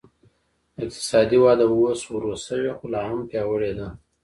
اقتصادي 0.83 1.37
وده 1.45 1.65
اوس 1.75 2.01
ورو 2.07 2.31
شوې 2.45 2.71
خو 2.77 2.85
لا 2.93 3.01
هم 3.09 3.19
پیاوړې 3.29 3.71
ده. 3.77 3.87